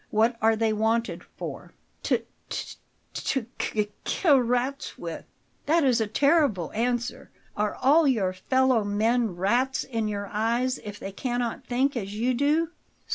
[0.09, 2.75] What are they wanted for?" "T t
[3.13, 5.25] to k k kill rats with."
[5.67, 7.29] "That is a terrible answer.
[7.55, 12.33] Are all your fellow men rats in your eyes if they cannot think as you
[12.33, 12.69] do?"